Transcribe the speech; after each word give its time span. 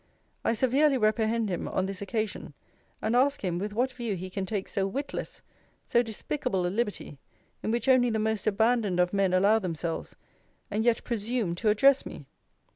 I 0.43 0.53
severely 0.53 0.97
reprehend 0.97 1.47
him 1.49 1.67
on 1.67 1.85
this 1.85 2.01
occasion: 2.01 2.55
and 3.03 3.15
ask 3.15 3.43
him, 3.43 3.59
with 3.59 3.71
what 3.71 3.91
view 3.91 4.15
he 4.15 4.31
can 4.31 4.47
take 4.47 4.67
so 4.67 4.87
witless, 4.87 5.43
so 5.85 6.01
despicable 6.01 6.65
a 6.65 6.73
liberty, 6.73 7.19
in 7.61 7.69
which 7.69 7.87
only 7.87 8.09
the 8.09 8.17
most 8.17 8.47
abandoned 8.47 8.99
of 8.99 9.13
men 9.13 9.31
allow 9.31 9.59
themselves, 9.59 10.15
and 10.71 10.83
yet 10.83 11.03
presume 11.03 11.53
to 11.53 11.69
address 11.69 12.03
me? 12.03 12.25